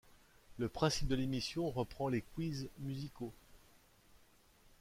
[0.57, 3.33] Le principe de l'émission reprend les quiz musicaux.